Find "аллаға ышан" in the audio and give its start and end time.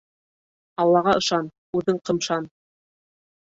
0.83-1.51